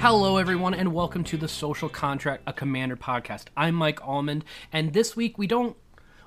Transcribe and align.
Hello, 0.00 0.38
everyone, 0.38 0.74
and 0.74 0.92
welcome 0.92 1.22
to 1.24 1.36
the 1.36 1.46
Social 1.46 1.88
Contract, 1.88 2.42
a 2.46 2.52
Commander 2.52 2.96
podcast. 2.96 3.44
I'm 3.56 3.76
Mike 3.76 4.00
Almond, 4.02 4.44
and 4.72 4.92
this 4.92 5.14
week 5.14 5.38
we 5.38 5.46
don't. 5.46 5.76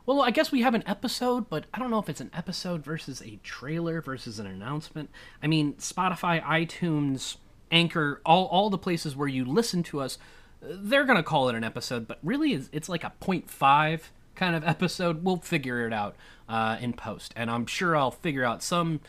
Well, 0.06 0.22
I 0.22 0.32
guess 0.32 0.52
we 0.52 0.62
have 0.62 0.74
an 0.74 0.84
episode, 0.86 1.50
but 1.50 1.66
I 1.74 1.80
don't 1.80 1.90
know 1.90 2.00
if 2.00 2.10
it's 2.10 2.20
an 2.20 2.32
episode 2.34 2.84
versus 2.84 3.22
a 3.22 3.40
trailer 3.42 4.02
versus 4.02 4.38
an 4.38 4.48
announcement. 4.48 5.10
I 5.42 5.48
mean, 5.48 5.76
Spotify, 5.76 6.44
iTunes, 6.44 7.38
Anchor, 7.72 8.22
all, 8.26 8.46
all 8.48 8.70
the 8.70 8.78
places 8.78 9.16
where 9.16 9.30
you 9.30 9.46
listen 9.46 9.82
to 9.84 10.02
us, 10.02 10.18
they're 10.62 11.06
going 11.06 11.18
to 11.18 11.24
call 11.24 11.48
it 11.48 11.56
an 11.56 11.64
episode, 11.64 12.06
but 12.06 12.20
really 12.22 12.52
it's 12.74 12.90
like 12.90 13.06
a 13.06 13.14
0.5 13.22 14.02
kind 14.36 14.56
of 14.56 14.64
episode. 14.66 15.24
We'll 15.24 15.38
figure 15.38 15.88
it 15.88 15.94
out 15.94 16.18
uh, 16.50 16.78
in 16.82 16.94
post, 16.94 17.34
and 17.38 17.50
I'm 17.50 17.66
sure 17.66 17.96
I'll 17.96 18.12
figure 18.12 18.44
out 18.44 18.62
some 18.62 19.00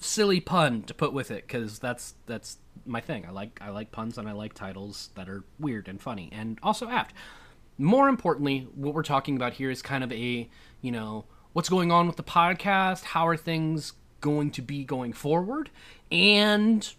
silly 0.00 0.40
pun 0.40 0.82
to 0.82 0.94
put 0.94 1.12
with 1.12 1.30
it 1.30 1.46
because 1.46 1.78
that's 1.78 2.14
that's 2.26 2.58
my 2.86 3.00
thing. 3.00 3.26
I 3.26 3.30
like 3.30 3.58
I 3.62 3.70
like 3.70 3.92
puns 3.92 4.18
and 4.18 4.28
I 4.28 4.32
like 4.32 4.54
titles 4.54 5.10
that 5.14 5.28
are 5.28 5.44
weird 5.58 5.88
and 5.88 6.00
funny 6.00 6.30
and 6.32 6.58
also 6.62 6.88
apt. 6.88 7.14
More 7.80 8.08
importantly, 8.08 8.68
what 8.74 8.94
we're 8.94 9.02
talking 9.02 9.36
about 9.36 9.54
here 9.54 9.70
is 9.70 9.82
kind 9.82 10.04
of 10.04 10.12
a 10.12 10.48
you 10.82 10.92
know 10.92 11.24
what's 11.52 11.68
going 11.68 11.90
on 11.90 12.06
with 12.06 12.16
the 12.16 12.22
podcast, 12.22 13.04
how 13.04 13.26
are 13.26 13.36
things 13.36 13.94
going 14.20 14.50
to 14.52 14.62
be 14.62 14.84
going 14.84 15.12
forward, 15.12 15.70
and 16.12 16.92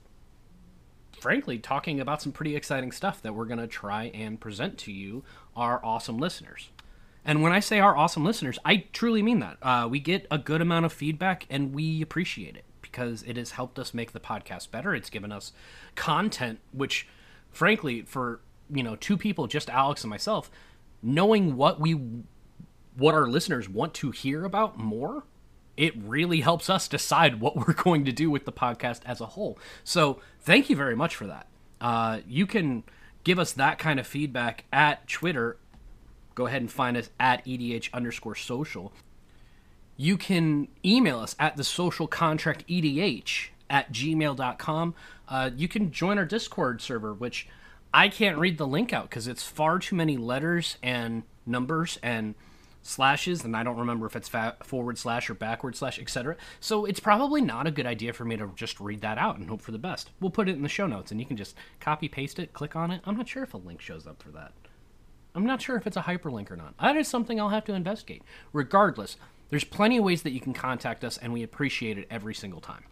frankly 1.19 1.59
talking 1.59 1.99
about 1.99 2.21
some 2.21 2.31
pretty 2.31 2.55
exciting 2.55 2.91
stuff 2.91 3.21
that 3.21 3.33
we're 3.33 3.45
going 3.45 3.59
to 3.59 3.67
try 3.67 4.05
and 4.05 4.39
present 4.39 4.77
to 4.79 4.91
you, 4.91 5.23
our 5.55 5.79
awesome 5.85 6.17
listeners. 6.17 6.69
And 7.23 7.43
when 7.43 7.51
I 7.51 7.59
say 7.59 7.79
our 7.79 7.95
awesome 7.95 8.25
listeners, 8.25 8.57
I 8.65 8.85
truly 8.91 9.21
mean 9.21 9.39
that. 9.39 9.57
Uh, 9.61 9.87
we 9.87 9.99
get 9.99 10.25
a 10.31 10.39
good 10.39 10.61
amount 10.61 10.85
of 10.85 10.91
feedback 10.91 11.45
and 11.49 11.73
we 11.75 12.01
appreciate 12.01 12.55
it 12.57 12.65
because 12.81 13.21
it 13.23 13.37
has 13.37 13.51
helped 13.51 13.77
us 13.77 13.93
make 13.93 14.11
the 14.11 14.19
podcast 14.19 14.71
better. 14.71 14.95
It's 14.95 15.11
given 15.11 15.31
us 15.31 15.53
content, 15.95 16.59
which, 16.71 17.07
frankly, 17.51 18.01
for 18.01 18.39
you 18.73 18.81
know 18.81 18.95
two 18.95 19.17
people, 19.17 19.45
just 19.47 19.69
Alex 19.69 20.03
and 20.03 20.09
myself, 20.09 20.49
knowing 21.01 21.55
what 21.55 21.79
we 21.79 21.99
what 22.95 23.13
our 23.13 23.27
listeners 23.27 23.69
want 23.69 23.93
to 23.93 24.11
hear 24.11 24.43
about 24.43 24.77
more 24.77 25.23
it 25.77 25.93
really 25.97 26.41
helps 26.41 26.69
us 26.69 26.87
decide 26.87 27.39
what 27.39 27.55
we're 27.67 27.73
going 27.73 28.05
to 28.05 28.11
do 28.11 28.29
with 28.29 28.45
the 28.45 28.51
podcast 28.51 28.99
as 29.05 29.21
a 29.21 29.25
whole. 29.25 29.57
So, 29.83 30.19
thank 30.41 30.69
you 30.69 30.75
very 30.75 30.95
much 30.95 31.15
for 31.15 31.25
that. 31.27 31.47
Uh, 31.79 32.19
you 32.27 32.45
can 32.45 32.83
give 33.23 33.39
us 33.39 33.53
that 33.53 33.79
kind 33.79 33.99
of 33.99 34.05
feedback 34.05 34.65
at 34.71 35.07
Twitter. 35.07 35.57
Go 36.35 36.45
ahead 36.45 36.61
and 36.61 36.71
find 36.71 36.97
us 36.97 37.09
at 37.19 37.43
EDH 37.45 37.91
underscore 37.93 38.35
social 38.35 38.91
you 40.01 40.17
can 40.17 40.67
email 40.83 41.19
us 41.19 41.35
at 41.37 41.57
the 41.57 41.63
social 41.63 42.07
contract 42.07 42.63
edh 42.67 43.51
at 43.69 43.91
gmail.com 43.93 44.95
uh, 45.27 45.49
you 45.55 45.67
can 45.67 45.91
join 45.91 46.17
our 46.17 46.25
discord 46.25 46.81
server 46.81 47.13
which 47.13 47.47
i 47.93 48.07
can't 48.07 48.37
read 48.37 48.57
the 48.57 48.67
link 48.67 48.93
out 48.93 49.09
because 49.09 49.27
it's 49.27 49.43
far 49.43 49.79
too 49.79 49.95
many 49.95 50.17
letters 50.17 50.77
and 50.81 51.23
numbers 51.45 51.97
and 52.01 52.35
slashes 52.83 53.43
and 53.43 53.55
i 53.55 53.63
don't 53.63 53.77
remember 53.77 54.05
if 54.05 54.15
it's 54.15 54.29
fa- 54.29 54.57
forward 54.63 54.97
slash 54.97 55.29
or 55.29 55.33
backward 55.33 55.75
slash 55.75 55.99
etc 55.99 56.35
so 56.59 56.85
it's 56.85 56.99
probably 56.99 57.41
not 57.41 57.67
a 57.67 57.71
good 57.71 57.85
idea 57.85 58.11
for 58.11 58.25
me 58.25 58.35
to 58.37 58.51
just 58.55 58.79
read 58.79 59.01
that 59.01 59.17
out 59.17 59.37
and 59.37 59.49
hope 59.49 59.61
for 59.61 59.71
the 59.71 59.77
best. 59.77 60.09
We'll 60.19 60.31
put 60.31 60.49
it 60.49 60.55
in 60.55 60.63
the 60.63 60.69
show 60.69 60.87
notes 60.87 61.11
and 61.11 61.19
you 61.19 61.25
can 61.25 61.37
just 61.37 61.55
copy 61.79 62.07
paste 62.07 62.39
it 62.39 62.53
click 62.53 62.75
on 62.75 62.91
it. 62.91 63.01
I'm 63.05 63.17
not 63.17 63.27
sure 63.27 63.43
if 63.43 63.53
a 63.53 63.57
link 63.57 63.81
shows 63.81 64.07
up 64.07 64.21
for 64.21 64.29
that. 64.31 64.51
I'm 65.33 65.45
not 65.45 65.61
sure 65.61 65.75
if 65.77 65.85
it's 65.85 65.97
a 65.97 66.01
hyperlink 66.01 66.51
or 66.51 66.55
not. 66.55 66.75
That 66.79 66.95
is 66.95 67.07
something 67.07 67.39
i'll 67.39 67.49
have 67.49 67.65
to 67.65 67.73
investigate. 67.73 68.23
Regardless 68.51 69.17
there's 69.51 69.65
plenty 69.65 69.97
of 69.97 70.05
ways 70.05 70.23
that 70.23 70.31
you 70.31 70.39
can 70.39 70.53
contact 70.53 71.03
us, 71.03 71.17
and 71.17 71.31
we 71.31 71.43
appreciate 71.43 71.97
it 71.97 72.07
every 72.09 72.33
single 72.33 72.61
time. 72.61 72.85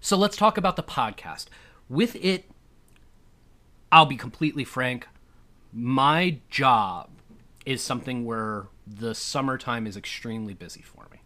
So 0.00 0.16
let's 0.16 0.36
talk 0.36 0.56
about 0.56 0.76
the 0.76 0.82
podcast. 0.82 1.46
With 1.90 2.16
it, 2.16 2.46
I'll 3.92 4.06
be 4.06 4.16
completely 4.16 4.64
frank, 4.64 5.08
my 5.72 6.38
job 6.48 7.10
is 7.66 7.82
something 7.82 8.24
where 8.24 8.66
the 8.86 9.14
summertime 9.14 9.86
is 9.86 9.96
extremely 9.96 10.54
busy 10.54 10.82
for 10.82 11.06
me. 11.12 11.18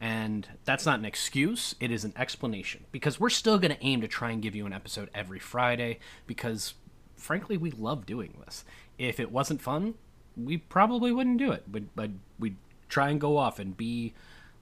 And 0.00 0.46
that's 0.64 0.84
not 0.84 0.98
an 0.98 1.04
excuse, 1.04 1.74
it 1.80 1.90
is 1.90 2.04
an 2.04 2.12
explanation. 2.16 2.84
Because 2.92 3.18
we're 3.18 3.30
still 3.30 3.58
going 3.58 3.74
to 3.74 3.84
aim 3.84 4.00
to 4.00 4.08
try 4.08 4.30
and 4.30 4.42
give 4.42 4.54
you 4.54 4.66
an 4.66 4.72
episode 4.72 5.10
every 5.14 5.38
Friday 5.38 5.98
because, 6.26 6.74
frankly, 7.16 7.56
we 7.56 7.70
love 7.70 8.04
doing 8.04 8.38
this. 8.44 8.64
If 8.98 9.18
it 9.18 9.32
wasn't 9.32 9.62
fun, 9.62 9.94
we 10.36 10.58
probably 10.58 11.12
wouldn't 11.12 11.38
do 11.38 11.52
it. 11.52 11.64
But, 11.66 11.94
but 11.94 12.10
we'd 12.38 12.56
try 12.88 13.08
and 13.08 13.20
go 13.20 13.38
off 13.38 13.58
and 13.58 13.76
be 13.76 14.12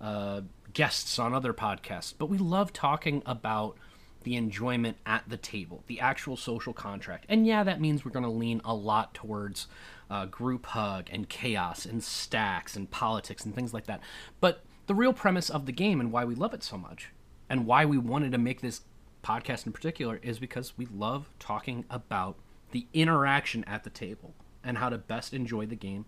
uh, 0.00 0.42
guests 0.72 1.18
on 1.18 1.34
other 1.34 1.52
podcasts. 1.52 2.14
But 2.16 2.26
we 2.26 2.38
love 2.38 2.72
talking 2.72 3.22
about 3.26 3.76
the 4.24 4.36
enjoyment 4.36 4.96
at 5.06 5.22
the 5.28 5.36
table, 5.36 5.84
the 5.86 6.00
actual 6.00 6.36
social 6.36 6.72
contract. 6.72 7.26
And 7.28 7.46
yeah, 7.46 7.62
that 7.64 7.80
means 7.80 8.04
we're 8.04 8.10
going 8.10 8.24
to 8.24 8.30
lean 8.30 8.60
a 8.64 8.74
lot 8.74 9.14
towards 9.14 9.66
uh, 10.10 10.26
group 10.26 10.66
hug 10.66 11.08
and 11.10 11.28
chaos 11.28 11.86
and 11.86 12.02
stacks 12.02 12.76
and 12.76 12.90
politics 12.90 13.44
and 13.44 13.54
things 13.54 13.72
like 13.72 13.86
that. 13.86 14.00
But 14.40 14.64
the 14.86 14.94
real 14.94 15.12
premise 15.12 15.48
of 15.48 15.66
the 15.66 15.72
game 15.72 16.00
and 16.00 16.12
why 16.12 16.24
we 16.24 16.34
love 16.34 16.54
it 16.54 16.62
so 16.62 16.76
much 16.76 17.10
and 17.48 17.66
why 17.66 17.84
we 17.84 17.98
wanted 17.98 18.32
to 18.32 18.38
make 18.38 18.60
this 18.60 18.82
podcast 19.22 19.66
in 19.66 19.72
particular 19.72 20.20
is 20.22 20.38
because 20.38 20.76
we 20.76 20.86
love 20.86 21.30
talking 21.38 21.84
about 21.88 22.36
the 22.72 22.86
interaction 22.92 23.64
at 23.64 23.84
the 23.84 23.90
table 23.90 24.34
and 24.62 24.78
how 24.78 24.88
to 24.88 24.98
best 24.98 25.32
enjoy 25.32 25.66
the 25.66 25.76
game 25.76 26.04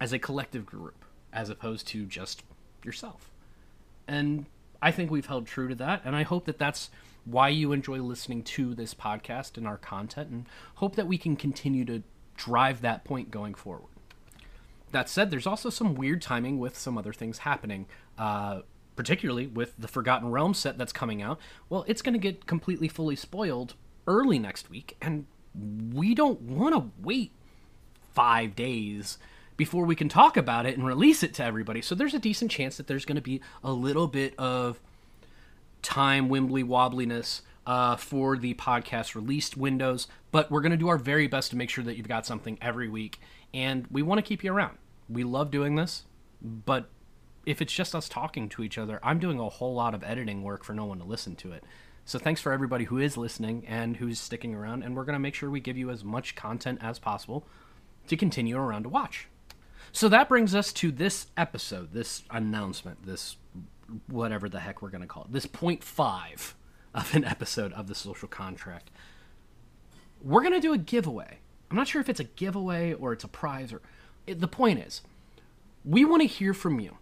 as 0.00 0.12
a 0.12 0.18
collective 0.18 0.66
group 0.66 1.04
as 1.32 1.50
opposed 1.50 1.86
to 1.86 2.04
just 2.04 2.42
yourself. 2.84 3.30
And 4.06 4.46
I 4.80 4.90
think 4.90 5.10
we've 5.10 5.26
held 5.26 5.46
true 5.46 5.68
to 5.68 5.74
that, 5.76 6.02
and 6.04 6.14
I 6.14 6.22
hope 6.22 6.46
that 6.46 6.58
that's 6.58 6.90
why 7.30 7.48
you 7.48 7.72
enjoy 7.72 7.98
listening 7.98 8.42
to 8.42 8.74
this 8.74 8.94
podcast 8.94 9.56
and 9.56 9.66
our 9.66 9.76
content, 9.76 10.30
and 10.30 10.46
hope 10.76 10.96
that 10.96 11.06
we 11.06 11.18
can 11.18 11.36
continue 11.36 11.84
to 11.84 12.02
drive 12.36 12.80
that 12.80 13.04
point 13.04 13.30
going 13.30 13.54
forward. 13.54 13.92
That 14.92 15.08
said, 15.08 15.30
there's 15.30 15.46
also 15.46 15.68
some 15.70 15.94
weird 15.94 16.22
timing 16.22 16.58
with 16.58 16.78
some 16.78 16.96
other 16.96 17.12
things 17.12 17.38
happening, 17.38 17.86
uh, 18.16 18.62
particularly 18.96 19.46
with 19.46 19.74
the 19.78 19.88
Forgotten 19.88 20.30
Realms 20.30 20.58
set 20.58 20.78
that's 20.78 20.92
coming 20.92 21.20
out. 21.20 21.38
Well, 21.68 21.84
it's 21.86 22.00
going 22.00 22.14
to 22.14 22.18
get 22.18 22.46
completely 22.46 22.88
fully 22.88 23.16
spoiled 23.16 23.74
early 24.06 24.38
next 24.38 24.70
week, 24.70 24.96
and 25.02 25.26
we 25.92 26.14
don't 26.14 26.40
want 26.40 26.74
to 26.74 26.90
wait 27.02 27.32
five 28.14 28.56
days 28.56 29.18
before 29.56 29.84
we 29.84 29.94
can 29.94 30.08
talk 30.08 30.36
about 30.36 30.66
it 30.66 30.78
and 30.78 30.86
release 30.86 31.22
it 31.22 31.34
to 31.34 31.44
everybody. 31.44 31.82
So 31.82 31.94
there's 31.94 32.14
a 32.14 32.18
decent 32.18 32.50
chance 32.50 32.76
that 32.76 32.86
there's 32.86 33.04
going 33.04 33.16
to 33.16 33.22
be 33.22 33.40
a 33.62 33.72
little 33.72 34.06
bit 34.06 34.34
of 34.38 34.80
time 35.82 36.28
wimbly 36.28 36.64
wobbliness 36.64 37.42
uh, 37.66 37.96
for 37.96 38.36
the 38.36 38.54
podcast 38.54 39.14
released 39.14 39.56
windows, 39.56 40.08
but 40.30 40.50
we're 40.50 40.62
going 40.62 40.72
to 40.72 40.76
do 40.78 40.88
our 40.88 40.98
very 40.98 41.26
best 41.26 41.50
to 41.50 41.56
make 41.56 41.70
sure 41.70 41.84
that 41.84 41.96
you've 41.96 42.08
got 42.08 42.24
something 42.24 42.58
every 42.62 42.88
week. 42.88 43.20
And 43.52 43.86
we 43.90 44.02
want 44.02 44.18
to 44.18 44.22
keep 44.22 44.42
you 44.42 44.52
around. 44.52 44.78
We 45.08 45.24
love 45.24 45.50
doing 45.50 45.74
this, 45.76 46.04
but 46.42 46.88
if 47.44 47.62
it's 47.62 47.72
just 47.72 47.94
us 47.94 48.08
talking 48.08 48.48
to 48.50 48.62
each 48.62 48.78
other, 48.78 49.00
I'm 49.02 49.18
doing 49.18 49.38
a 49.38 49.48
whole 49.48 49.74
lot 49.74 49.94
of 49.94 50.02
editing 50.04 50.42
work 50.42 50.64
for 50.64 50.72
no 50.72 50.84
one 50.86 50.98
to 50.98 51.04
listen 51.04 51.36
to 51.36 51.52
it. 51.52 51.64
So 52.04 52.18
thanks 52.18 52.40
for 52.40 52.52
everybody 52.52 52.84
who 52.84 52.98
is 52.98 53.18
listening 53.18 53.66
and 53.66 53.98
who's 53.98 54.18
sticking 54.18 54.54
around, 54.54 54.82
and 54.82 54.96
we're 54.96 55.04
going 55.04 55.12
to 55.14 55.18
make 55.18 55.34
sure 55.34 55.50
we 55.50 55.60
give 55.60 55.76
you 55.76 55.90
as 55.90 56.02
much 56.02 56.34
content 56.34 56.78
as 56.82 56.98
possible 56.98 57.46
to 58.06 58.16
continue 58.16 58.56
around 58.56 58.84
to 58.84 58.88
watch. 58.88 59.28
So 59.92 60.08
that 60.08 60.28
brings 60.28 60.54
us 60.54 60.72
to 60.74 60.90
this 60.90 61.28
episode, 61.36 61.92
this 61.92 62.22
announcement, 62.30 63.04
this 63.04 63.36
whatever 64.06 64.48
the 64.48 64.60
heck 64.60 64.82
we're 64.82 64.90
going 64.90 65.00
to 65.00 65.06
call 65.06 65.24
it, 65.24 65.32
this 65.32 65.46
point 65.46 65.82
five 65.82 66.54
of 66.94 67.14
an 67.14 67.24
episode 67.24 67.72
of 67.72 67.86
the 67.86 67.94
social 67.94 68.28
contract. 68.28 68.90
We're 70.22 70.42
going 70.42 70.54
to 70.54 70.60
do 70.60 70.72
a 70.72 70.78
giveaway. 70.78 71.38
I'm 71.70 71.76
not 71.76 71.88
sure 71.88 72.00
if 72.00 72.08
it's 72.08 72.20
a 72.20 72.24
giveaway 72.24 72.92
or 72.92 73.12
it's 73.12 73.24
a 73.24 73.28
prize 73.28 73.72
or 73.72 73.80
it, 74.26 74.40
the 74.40 74.48
point 74.48 74.80
is, 74.80 75.02
we 75.84 76.04
want 76.04 76.22
to 76.22 76.28
hear 76.28 76.52
from 76.52 76.80
you. 76.80 76.98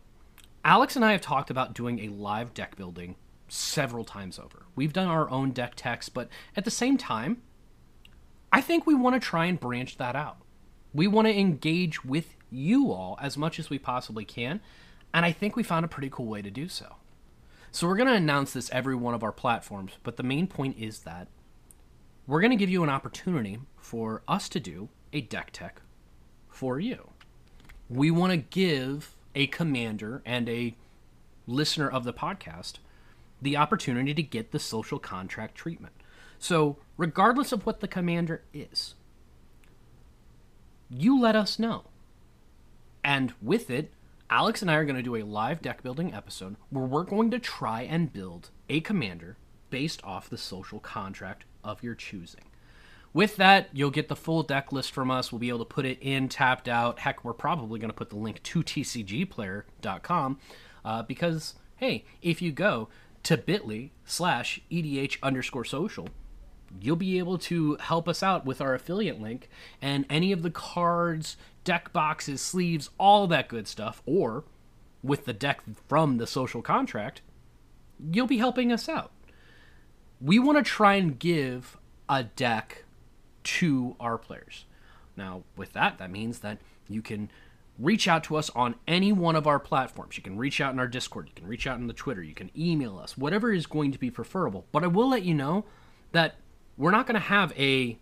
Alex 0.64 0.96
and 0.96 1.04
I 1.04 1.12
have 1.12 1.20
talked 1.20 1.50
about 1.50 1.74
doing 1.74 2.00
a 2.00 2.08
live 2.08 2.54
deck 2.54 2.76
building 2.76 3.16
several 3.48 4.04
times 4.04 4.38
over. 4.38 4.66
We've 4.74 4.92
done 4.92 5.08
our 5.08 5.30
own 5.30 5.52
deck 5.52 5.74
techs, 5.76 6.08
but 6.08 6.28
at 6.56 6.64
the 6.64 6.70
same 6.70 6.96
time, 6.96 7.42
I 8.52 8.60
think 8.60 8.86
we 8.86 8.94
want 8.94 9.14
to 9.14 9.20
try 9.20 9.46
and 9.46 9.58
branch 9.58 9.96
that 9.98 10.16
out. 10.16 10.38
We 10.92 11.06
want 11.06 11.26
to 11.26 11.38
engage 11.38 12.04
with 12.04 12.35
you 12.50 12.93
all 12.93 13.19
as 13.20 13.37
much 13.37 13.58
as 13.58 13.70
we 13.70 13.78
possibly 13.78 14.25
can. 14.25 14.60
And 15.12 15.25
I 15.25 15.32
think 15.32 15.56
we 15.56 15.62
found 15.62 15.84
a 15.84 15.88
pretty 15.88 16.10
cool 16.10 16.26
way 16.26 16.43
to 16.43 16.50
do 16.50 16.69
so. 16.69 16.96
So 17.70 17.87
we're 17.87 17.96
going 17.96 18.08
to 18.08 18.14
announce 18.14 18.52
this 18.52 18.70
every 18.72 18.94
one 18.94 19.14
of 19.14 19.22
our 19.22 19.32
platforms, 19.32 19.93
but 20.02 20.16
the 20.16 20.22
main 20.22 20.46
point 20.46 20.78
is 20.78 21.00
that 21.00 21.28
we're 22.26 22.40
going 22.40 22.50
to 22.50 22.56
give 22.56 22.70
you 22.70 22.82
an 22.82 22.90
opportunity 22.90 23.58
for 23.76 24.22
us 24.26 24.48
to 24.50 24.60
do 24.60 24.88
a 25.12 25.20
deck 25.20 25.50
tech 25.52 25.81
for 26.48 26.81
you. 26.81 27.10
We 27.88 28.10
want 28.10 28.32
to 28.32 28.38
give 28.38 29.14
a 29.34 29.46
commander 29.46 30.22
and 30.25 30.49
a 30.49 30.75
listener 31.46 31.88
of 31.88 32.04
the 32.04 32.12
podcast 32.12 32.75
the 33.40 33.56
opportunity 33.56 34.14
to 34.14 34.22
get 34.22 34.50
the 34.50 34.58
social 34.58 34.99
contract 34.99 35.54
treatment. 35.54 35.92
So, 36.38 36.78
regardless 36.96 37.52
of 37.52 37.66
what 37.66 37.81
the 37.81 37.88
commander 37.88 38.42
is, 38.52 38.94
you 40.88 41.20
let 41.20 41.37
us 41.37 41.58
know. 41.58 41.84
And 43.06 43.34
with 43.40 43.70
it, 43.70 43.92
Alex 44.28 44.62
and 44.62 44.68
I 44.68 44.74
are 44.74 44.84
going 44.84 44.96
to 44.96 45.02
do 45.02 45.14
a 45.14 45.22
live 45.22 45.62
deck 45.62 45.80
building 45.80 46.12
episode 46.12 46.56
where 46.70 46.84
we're 46.84 47.04
going 47.04 47.30
to 47.30 47.38
try 47.38 47.82
and 47.82 48.12
build 48.12 48.50
a 48.68 48.80
commander 48.80 49.36
based 49.70 50.02
off 50.02 50.28
the 50.28 50.36
social 50.36 50.80
contract 50.80 51.44
of 51.62 51.84
your 51.84 51.94
choosing. 51.94 52.46
With 53.14 53.36
that, 53.36 53.68
you'll 53.72 53.92
get 53.92 54.08
the 54.08 54.16
full 54.16 54.42
deck 54.42 54.72
list 54.72 54.90
from 54.90 55.12
us. 55.12 55.30
We'll 55.30 55.38
be 55.38 55.50
able 55.50 55.60
to 55.60 55.64
put 55.64 55.86
it 55.86 55.98
in, 56.00 56.28
tapped 56.28 56.66
out. 56.66 56.98
Heck, 56.98 57.24
we're 57.24 57.32
probably 57.32 57.78
going 57.78 57.90
to 57.90 57.96
put 57.96 58.10
the 58.10 58.16
link 58.16 58.42
to 58.42 58.64
tcgplayer.com 58.64 60.40
uh, 60.84 61.02
because, 61.04 61.54
hey, 61.76 62.04
if 62.22 62.42
you 62.42 62.50
go 62.50 62.88
to 63.22 63.36
bit.ly 63.36 63.92
slash 64.04 64.60
edh 64.68 65.16
underscore 65.22 65.64
social, 65.64 66.08
you'll 66.80 66.96
be 66.96 67.18
able 67.18 67.38
to 67.38 67.76
help 67.76 68.08
us 68.08 68.22
out 68.22 68.44
with 68.44 68.60
our 68.60 68.74
affiliate 68.74 69.20
link 69.20 69.48
and 69.80 70.04
any 70.10 70.32
of 70.32 70.42
the 70.42 70.50
cards, 70.50 71.36
deck 71.64 71.92
boxes, 71.92 72.40
sleeves, 72.40 72.90
all 72.98 73.26
that 73.26 73.48
good 73.48 73.68
stuff, 73.68 74.02
or 74.06 74.44
with 75.02 75.24
the 75.24 75.32
deck 75.32 75.62
from 75.88 76.18
the 76.18 76.26
social 76.26 76.62
contract, 76.62 77.22
you'll 78.12 78.26
be 78.26 78.38
helping 78.38 78.72
us 78.72 78.88
out. 78.88 79.12
We 80.20 80.38
want 80.38 80.58
to 80.58 80.64
try 80.64 80.94
and 80.94 81.18
give 81.18 81.76
a 82.08 82.24
deck 82.24 82.84
to 83.44 83.96
our 84.00 84.18
players. 84.18 84.64
Now, 85.16 85.44
with 85.56 85.72
that, 85.72 85.98
that 85.98 86.10
means 86.10 86.40
that 86.40 86.58
you 86.88 87.02
can 87.02 87.30
reach 87.78 88.08
out 88.08 88.24
to 88.24 88.36
us 88.36 88.50
on 88.50 88.74
any 88.86 89.12
one 89.12 89.36
of 89.36 89.46
our 89.46 89.58
platforms. 89.58 90.16
You 90.16 90.22
can 90.22 90.38
reach 90.38 90.60
out 90.60 90.72
in 90.72 90.78
our 90.78 90.88
Discord, 90.88 91.28
you 91.28 91.34
can 91.34 91.46
reach 91.46 91.66
out 91.66 91.78
in 91.78 91.86
the 91.86 91.92
Twitter, 91.92 92.22
you 92.22 92.34
can 92.34 92.50
email 92.56 92.98
us, 92.98 93.18
whatever 93.18 93.52
is 93.52 93.66
going 93.66 93.92
to 93.92 93.98
be 93.98 94.10
preferable. 94.10 94.66
But 94.72 94.84
I 94.84 94.86
will 94.86 95.08
let 95.08 95.24
you 95.24 95.34
know 95.34 95.64
that 96.12 96.36
we're 96.76 96.90
not 96.90 97.06
going 97.06 97.14
to 97.14 97.20
have 97.20 97.52
a 97.58 97.99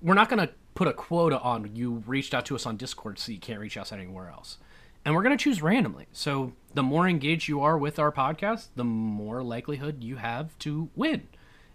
we're 0.00 0.14
not 0.14 0.28
going 0.28 0.46
to 0.46 0.52
put 0.74 0.88
a 0.88 0.92
quota 0.92 1.38
on 1.40 1.74
you 1.74 2.02
reached 2.06 2.34
out 2.34 2.46
to 2.46 2.54
us 2.54 2.66
on 2.66 2.76
Discord 2.76 3.18
so 3.18 3.30
you 3.32 3.38
can't 3.38 3.60
reach 3.60 3.76
us 3.76 3.92
anywhere 3.92 4.30
else. 4.30 4.58
And 5.04 5.14
we're 5.14 5.22
going 5.22 5.36
to 5.36 5.42
choose 5.42 5.62
randomly. 5.62 6.06
So 6.12 6.52
the 6.74 6.82
more 6.82 7.08
engaged 7.08 7.48
you 7.48 7.60
are 7.60 7.76
with 7.76 7.98
our 7.98 8.12
podcast, 8.12 8.68
the 8.76 8.84
more 8.84 9.42
likelihood 9.42 10.02
you 10.02 10.16
have 10.16 10.56
to 10.60 10.88
win. 10.94 11.28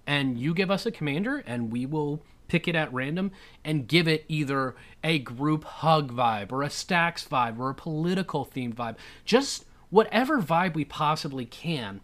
And 0.06 0.38
you 0.40 0.54
give 0.54 0.72
us 0.72 0.86
a 0.86 0.92
commander 0.92 1.44
and 1.46 1.72
we 1.72 1.86
will 1.86 2.22
pick 2.48 2.68
it 2.68 2.76
at 2.76 2.94
random 2.94 3.32
and 3.64 3.88
give 3.88 4.08
it 4.08 4.26
either 4.30 4.76
a 5.04 5.20
group 5.20 5.66
hug 5.66 6.12
vibe 6.14 6.52
or 6.52 6.64
a 6.64 6.70
stacks 6.70 7.28
vibe 7.28 7.60
or 7.60 7.70
a 7.70 7.76
political 7.76 8.46
themed 8.46 8.76
vibe. 8.76 8.96
Just 9.26 9.66
whatever 9.90 10.42
vibe 10.42 10.74
we 10.74 10.86
possibly 10.86 11.46
can 11.46 12.02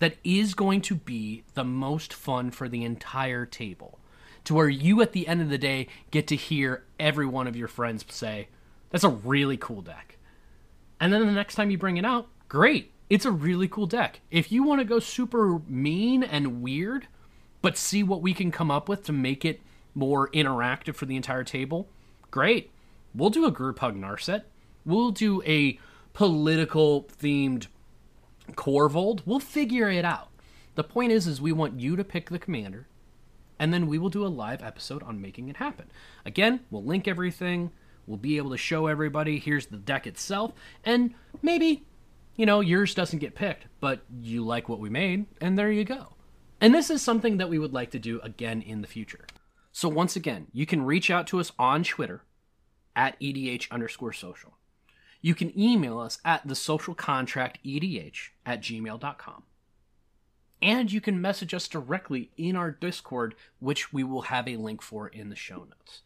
that 0.00 0.16
is 0.24 0.54
going 0.54 0.80
to 0.82 0.94
be 0.94 1.44
the 1.54 1.64
most 1.64 2.12
fun 2.12 2.50
for 2.50 2.68
the 2.68 2.84
entire 2.84 3.46
table. 3.46 3.98
To 4.44 4.54
where 4.54 4.68
you, 4.68 5.00
at 5.02 5.12
the 5.12 5.28
end 5.28 5.42
of 5.42 5.50
the 5.50 5.58
day, 5.58 5.86
get 6.10 6.26
to 6.28 6.36
hear 6.36 6.84
every 6.98 7.26
one 7.26 7.46
of 7.46 7.56
your 7.56 7.68
friends 7.68 8.04
say, 8.08 8.48
That's 8.90 9.04
a 9.04 9.10
really 9.10 9.56
cool 9.56 9.82
deck. 9.82 10.16
And 10.98 11.12
then 11.12 11.24
the 11.24 11.32
next 11.32 11.54
time 11.54 11.70
you 11.70 11.78
bring 11.78 11.98
it 11.98 12.04
out, 12.04 12.28
great. 12.48 12.92
It's 13.08 13.24
a 13.24 13.30
really 13.30 13.68
cool 13.68 13.86
deck. 13.86 14.20
If 14.30 14.50
you 14.50 14.62
want 14.62 14.80
to 14.80 14.84
go 14.84 14.98
super 14.98 15.60
mean 15.66 16.22
and 16.22 16.62
weird, 16.62 17.06
but 17.62 17.76
see 17.76 18.02
what 18.02 18.22
we 18.22 18.34
can 18.34 18.50
come 18.50 18.70
up 18.70 18.88
with 18.88 19.04
to 19.04 19.12
make 19.12 19.44
it 19.44 19.60
more 19.94 20.28
interactive 20.30 20.94
for 20.94 21.06
the 21.06 21.16
entire 21.16 21.44
table, 21.44 21.88
great. 22.30 22.70
We'll 23.14 23.30
do 23.30 23.44
a 23.44 23.50
group 23.50 23.80
hug 23.80 23.96
Narset. 23.96 24.44
We'll 24.84 25.10
do 25.10 25.42
a 25.44 25.78
political 26.12 27.04
themed 27.20 27.66
Korvold. 28.56 29.22
We'll 29.24 29.40
figure 29.40 29.90
it 29.90 30.04
out. 30.04 30.28
The 30.74 30.84
point 30.84 31.12
is, 31.12 31.26
is 31.26 31.40
we 31.40 31.52
want 31.52 31.80
you 31.80 31.96
to 31.96 32.04
pick 32.04 32.30
the 32.30 32.38
commander, 32.38 32.86
and 33.58 33.72
then 33.72 33.86
we 33.86 33.98
will 33.98 34.08
do 34.08 34.24
a 34.24 34.28
live 34.28 34.62
episode 34.62 35.02
on 35.02 35.20
making 35.20 35.48
it 35.48 35.56
happen. 35.56 35.90
Again, 36.24 36.60
we'll 36.70 36.84
link 36.84 37.06
everything. 37.08 37.72
We'll 38.06 38.18
be 38.18 38.36
able 38.38 38.50
to 38.50 38.56
show 38.56 38.86
everybody. 38.86 39.38
Here's 39.38 39.66
the 39.66 39.76
deck 39.76 40.06
itself, 40.06 40.52
and 40.84 41.14
maybe, 41.42 41.84
you 42.36 42.46
know, 42.46 42.60
yours 42.60 42.94
doesn't 42.94 43.18
get 43.18 43.34
picked, 43.34 43.66
but 43.80 44.00
you 44.20 44.44
like 44.44 44.68
what 44.68 44.80
we 44.80 44.88
made, 44.88 45.26
and 45.40 45.58
there 45.58 45.70
you 45.70 45.84
go. 45.84 46.14
And 46.60 46.74
this 46.74 46.90
is 46.90 47.02
something 47.02 47.38
that 47.38 47.48
we 47.48 47.58
would 47.58 47.72
like 47.72 47.90
to 47.92 47.98
do 47.98 48.20
again 48.20 48.62
in 48.62 48.80
the 48.80 48.86
future. 48.86 49.26
So 49.72 49.88
once 49.88 50.16
again, 50.16 50.48
you 50.52 50.66
can 50.66 50.84
reach 50.84 51.10
out 51.10 51.26
to 51.28 51.40
us 51.40 51.52
on 51.58 51.84
Twitter 51.84 52.22
at 52.96 53.18
EDH 53.20 53.70
underscore 53.70 54.12
social. 54.12 54.54
You 55.20 55.34
can 55.34 55.58
email 55.58 55.98
us 55.98 56.18
at 56.24 56.46
the 56.46 56.54
social 56.54 56.94
contract 56.94 57.58
edh 57.64 58.30
at 58.46 58.62
gmail.com. 58.62 59.42
And 60.62 60.92
you 60.92 61.00
can 61.00 61.20
message 61.20 61.54
us 61.54 61.68
directly 61.68 62.30
in 62.36 62.56
our 62.56 62.70
Discord, 62.70 63.34
which 63.60 63.92
we 63.92 64.04
will 64.04 64.22
have 64.22 64.46
a 64.46 64.56
link 64.56 64.82
for 64.82 65.08
in 65.08 65.30
the 65.30 65.36
show 65.36 65.58
notes. 65.58 66.02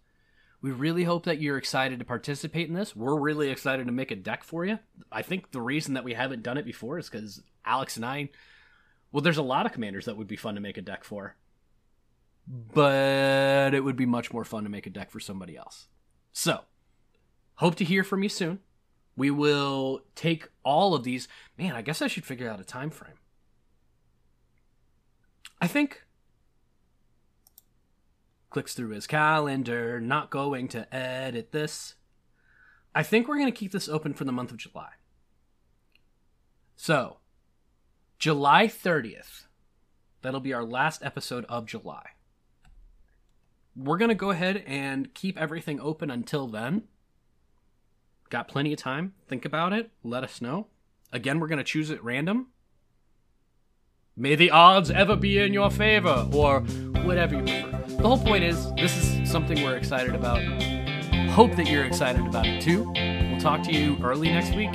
We 0.61 0.71
really 0.71 1.05
hope 1.05 1.25
that 1.25 1.41
you're 1.41 1.59
excited 1.59 1.99
to 1.99 2.05
participate 2.05 2.69
in 2.69 2.75
this. 2.75 2.97
We're 2.97 3.19
really 3.19 3.51
excited 3.51 3.87
to 3.87 3.93
make 3.93 4.11
a 4.11 4.17
deck 4.17 4.45
for 4.45 4.65
you. 4.65 4.79
I 5.13 5.23
think 5.23 5.51
the 5.51 5.61
reason 5.61 5.95
that 5.95 6.05
we 6.05 6.15
haven't 6.15 6.43
done 6.43 6.57
it 6.57 6.65
before 6.65 6.99
is 6.99 7.11
because 7.11 7.43
Alex 7.67 7.97
and 7.97 8.07
I, 8.07 8.31
well, 9.13 9.21
there's 9.21 9.37
a 9.37 9.43
lot 9.43 9.67
of 9.67 9.73
commanders 9.73 10.07
that 10.07 10.17
would 10.17 10.29
be 10.29 10.37
fun 10.37 10.55
to 10.55 10.61
make 10.61 10.79
a 10.79 10.83
deck 10.83 11.05
for 11.05 11.37
but 12.47 13.75
it 13.75 13.83
would 13.83 13.97
be 13.97 14.07
much 14.07 14.33
more 14.33 14.45
fun 14.45 14.65
to 14.65 14.71
make 14.71 14.87
a 14.87 14.91
deck 14.91 15.11
for 15.11 15.21
somebody 15.21 15.57
else. 15.57 15.89
So, 16.33 16.61
hope 17.57 17.75
to 17.77 17.85
hear 17.85 18.05
from 18.05 18.23
you 18.23 18.29
soon. 18.29 18.61
We 19.17 19.31
will 19.31 20.03
take 20.15 20.49
all 20.65 20.95
of 20.95 21.05
these. 21.05 21.29
Man, 21.57 21.75
I 21.75 21.83
guess 21.83 22.03
I 22.03 22.09
should 22.09 22.25
figure 22.25 22.49
out 22.49 22.61
a 22.61 22.65
time 22.65 22.91
frame. 22.91 23.15
I 25.61 25.67
think 25.67 26.05
clicks 28.51 28.75
through 28.75 28.91
his 28.91 29.07
calendar, 29.07 30.01
not 30.01 30.31
going 30.31 30.69
to 30.69 30.95
edit 30.95 31.53
this. 31.53 31.95
I 32.95 33.03
think 33.03 33.27
we're 33.27 33.39
going 33.39 33.51
to 33.51 33.59
keep 33.59 33.73
this 33.73 33.89
open 33.89 34.15
for 34.15 34.25
the 34.25 34.33
month 34.33 34.53
of 34.53 34.59
July. 34.59 34.91
So, 36.77 37.19
July 38.19 38.67
30th, 38.67 39.47
that'll 40.23 40.41
be 40.41 40.53
our 40.53 40.65
last 40.65 41.03
episode 41.03 41.45
of 41.49 41.67
July 41.67 42.11
we're 43.77 43.99
going 43.99 44.11
to 44.11 44.15
go 44.15 44.31
ahead 44.31 44.63
and 44.67 45.13
keep 45.15 45.39
everything 45.39 45.81
open 45.81 46.11
until 46.11 46.47
then. 46.47 46.83
Got 48.31 48.49
plenty 48.49 48.73
of 48.73 48.79
time. 48.79 49.15
Think 49.29 49.45
about 49.45 49.73
it. 49.73 49.91
Let 50.03 50.25
us 50.25 50.41
know. 50.41 50.67
Again, 51.13 51.39
we're 51.39 51.47
going 51.47 51.59
to 51.59 51.65
choose 51.65 51.91
at 51.91 52.03
random. 52.03 52.49
May 54.17 54.35
the 54.35 54.51
odds 54.51 54.91
ever 54.91 55.17
be 55.17 55.39
in 55.39 55.53
your 55.53 55.71
favor, 55.71 56.29
or 56.33 56.61
whatever 57.03 57.37
you 57.37 57.43
prefer. 57.43 57.97
The 57.97 58.09
whole 58.09 58.19
point 58.19 58.45
is, 58.45 58.73
this 58.75 58.97
is 58.97 59.31
something 59.31 59.63
we're 59.63 59.77
excited 59.77 60.15
about. 60.15 60.41
Hope 61.31 61.57
that 61.57 61.69
you're 61.69 61.85
excited 61.85 62.25
about 62.25 62.47
it 62.47 62.63
too. 62.63 62.93
We'll 62.95 63.41
talk 63.41 63.63
to 63.65 63.73
you 63.73 63.99
early 64.03 64.29
next 64.29 64.55
week. 64.55 64.71